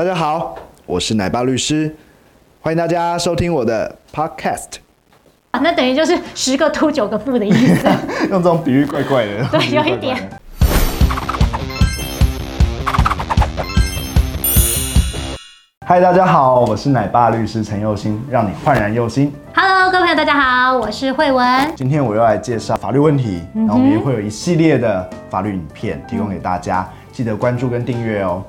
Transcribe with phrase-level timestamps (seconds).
[0.00, 0.56] 大家好，
[0.86, 1.94] 我是奶爸律师，
[2.62, 4.76] 欢迎大家收听我的 podcast。
[5.50, 7.86] 啊，那等于就是十个秃九个富的意思。
[8.32, 10.16] 用这种比喻怪怪的， 对有一点。
[15.86, 19.30] 嗨，大家好，我是奶爸律师陈佑新，让你焕然又新。
[19.54, 21.74] Hello，各位朋友，大家好，我是慧文。
[21.76, 28.42] 今天我又来介绍法律问题，然后我们也会有一系列的法律影片提供给大家，记得关注跟订阅哦。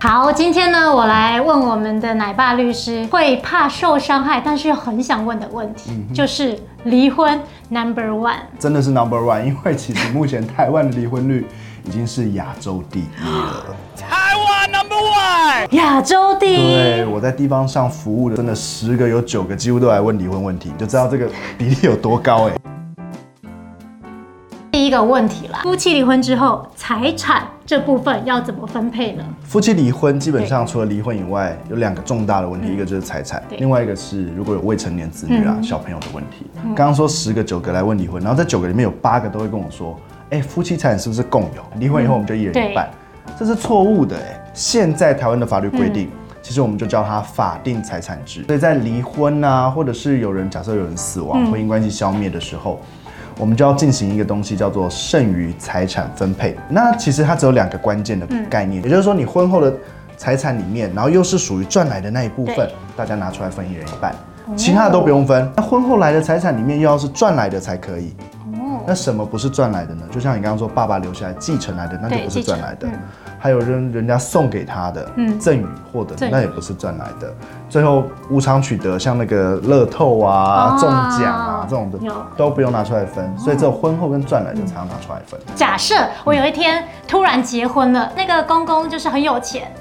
[0.00, 8.36] 好，今天呢，我来问我们的奶爸律师会怕受伤害，但是又很想问的问题，就是离婚 Number One。
[8.60, 11.44] 真的是 number one，因为其实目前台湾的离婚率
[11.84, 13.74] 已经是亚洲第一了。
[13.96, 22.52] 台湾 number one，亚洲第一对，，我在地方上服务的，真的十个有九个几乎都来问离婚问题，你就知道这个比例有多高哎。
[24.78, 29.24] 第一个问题啦，夫妻离婚之后，财产这部分要怎么分配呢？
[29.42, 36.46] 夫妻离婚基本上除了离婚以外，有两个重大的问题，一个就是财产，另外一个是如果有未成年子女啊、小朋友的问题。
[36.76, 39.98] 刚刚说十个九个来问离婚，然后这九个里面有八个都会跟我说，
[40.30, 41.80] 哎，夫妻财产是不是共有？
[41.80, 42.88] 离婚以后我们就一人一半，
[43.36, 44.40] 这是错误的哎。
[44.54, 46.08] 现在台湾的法律规定。
[46.40, 52.80] 其实我们就叫它法定财产制，所以在离婚啊，或者是有人假设有人死亡、婚姻关系消灭的时候，
[53.38, 56.56] 我们就要进行一个东西叫做剩余财产分配。
[56.68, 59.72] 那其实它只有两个关键的概念，也就是说你婚后的
[60.16, 64.12] 财产里面，然后又是属于赚来的那一部分，大家拿出来分一人一半，
[64.56, 65.50] 其他的都不用分。
[65.56, 68.14] 那婚后来的财产里面又要是赚来的才可以。
[68.88, 70.02] 哦，那什么不是赚来的呢？
[70.10, 72.98] 就像你刚刚说，爸爸留下来继承来的，那就不是赚来的嗯。
[73.40, 77.32] 还还有人人家送给他的，嗯赠与获得的，那也不是赚来的。
[77.66, 81.98] 最后无偿取得，像那个乐透啊、哦中奖啊这种的，
[82.36, 83.26] 都不用拿出来分。
[83.38, 85.40] 所以只有婚后跟赚来的才要拿出来分。
[85.54, 89.72] 假设我有一天突然结婚了，那个公公就是很有钱，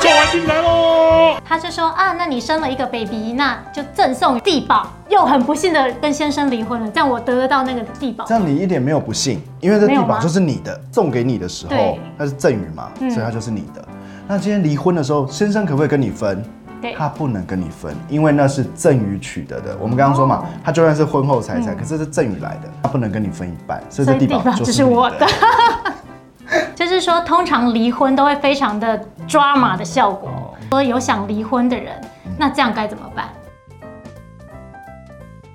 [0.00, 1.36] 叫完进来喽！
[1.44, 4.86] 他就说啊，那你生了一个 baby，那就赠送地保。
[5.08, 8.34] 又很不幸的跟先生离婚了，这样我得得到那个地保这。
[8.34, 13.84] 样你一点没有不幸，因为这地保就是你的，送给你的时候那是赠与嘛，嗯所以它就是你的。
[14.28, 16.42] 那今天离婚的时候，先生可不可以跟你分？
[16.80, 19.76] 对他不能跟你分，因为那是赠与取得的。
[19.78, 25.26] 我们刚刚说嘛哦，他就算是婚后财产，可是是赠与来的，他不能跟你分一半，所以这地保地保就就是是我的。
[26.74, 28.98] 就是说，通常离婚都会非常的
[29.30, 30.28] 抓马的效果。
[30.72, 31.94] 说有想离婚的人，
[32.36, 33.28] 那这样该怎么办？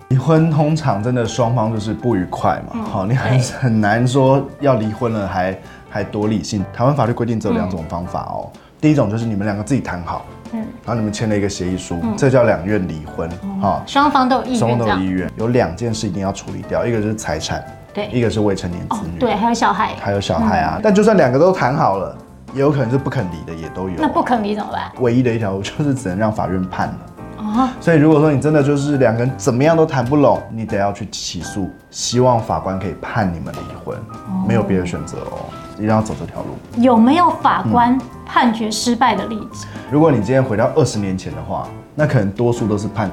[0.08, 5.58] 离婚通常真的双方就是不愉快嘛，好、你很对很难说要离婚了还
[5.90, 6.64] 还多理性。
[6.74, 8.50] 台湾法律规定只有两种方法哦，
[8.80, 13.30] 第一种就是你们两个自己谈好，嗯，然后你们签了一个协议书，这叫两院离婚，
[13.62, 14.90] 哈、双方都有意双愿双。
[14.90, 17.62] 方都有意愿，有两件事一定要处理掉，一个就是财产，
[17.94, 20.80] 对一个是未成年哦子女，，对，还有小孩，还有小孩啊。
[20.82, 22.16] 但就算两个都谈好了，
[22.56, 23.96] 也有可能是不肯离的，也都有。
[23.98, 24.90] 那不肯离怎么办？
[25.02, 26.96] 唯一的一条路就是只能让法院判了。
[27.38, 33.98] 啊，所以如果说你真的就是两个人怎么样都谈不拢，你得要去起诉，希望法官可以判你们离婚，
[34.48, 36.82] 没有别的选择哦，一定要走这条路。
[36.82, 39.68] 有没有法嗯官判决失败的例子？
[39.92, 43.12] 如果你今天回到二十年前的话，那可能多数都是判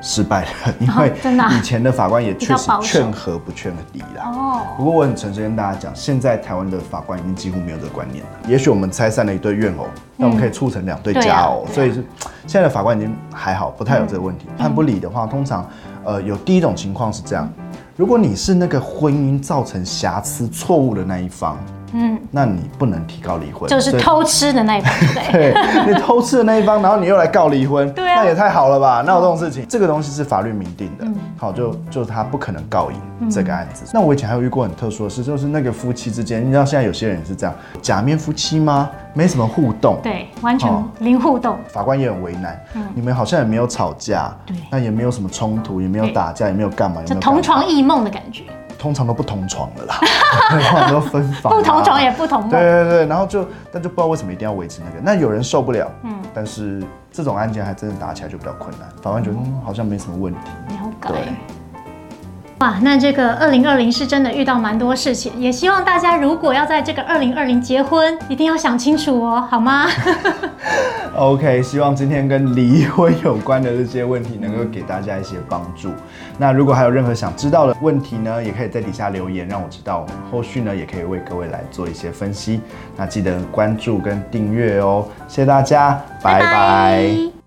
[0.00, 0.48] 失败了，
[0.78, 1.12] 因为
[1.58, 4.24] 以前的法官也确实劝和不劝离啦。
[4.26, 8.30] 哦，不过我很诚实跟大家讲，现在台湾的法官已经几乎没有这个观念了。
[8.46, 9.86] 也许我们拆散了一对怨偶，
[10.16, 12.04] 那我们可以促成两对佳偶，所以是
[12.46, 14.46] 现在的法官已经还好，不太有这个问题。
[14.56, 15.68] 判不离的话，通常
[16.04, 17.50] 呃有第一种情况是这样：
[17.96, 21.56] 如果你是那个婚姻造成瑕疵错误的那一方，
[21.92, 24.92] 嗯，那你不能提高离婚，就是偷吃的那一方，
[25.32, 25.54] 对。
[25.86, 28.22] 你偷吃的那一方，然后你又来告离婚，对啊。
[28.22, 29.02] 那也太好了吧？
[29.06, 29.64] 那有这种事情？
[29.68, 31.14] 这个东西是法律明定嗯。
[31.14, 33.84] 的，好，就就他不可能告赢这个案子。
[33.92, 38.90] 那我以前还有遇过很特殊的事，就是那个夫妻之间，你知道现在有些人也是这样，假面夫妻吗？
[39.14, 40.84] 没什么互动，对，完全哦。
[41.00, 41.56] 零互动。
[41.68, 42.86] 法官也很为难，嗯。
[42.94, 44.56] 你们好像也没有吵架，对。
[44.70, 48.44] 那也没有什么冲突，也没有打架，也没有干嘛，有就没有同床异梦的感觉，
[48.78, 49.98] 通常都不同床了啦，
[50.50, 52.50] 通常都分房啊，不同床也不同梦。
[52.50, 56.14] 对对对，然后就但就不知道为什么一定要维持那个，那有人受不了，嗯。
[56.34, 61.08] 但是这种案件还真的打起来就比较困难，法官觉得、嗯、好像没什么问题，了解。
[61.08, 61.34] 对。
[62.58, 69.86] 哇，那这个二零二零是真的遇到蛮多事情，也希望大家如果要在这个二零二零结婚，一定要想清楚哦，好吗？
[71.18, 75.90] OK，希望今天跟离婚有关的这些问题能够给大家一些帮助。
[76.38, 80.00] 那如果还有任何想知道的问题呢，也可以在底下留言，让我知道。
[80.00, 82.60] 我们后续呢也可以为各位来做一些分析。
[82.96, 87.37] 那记得关注跟订阅哦，谢谢大家，拜拜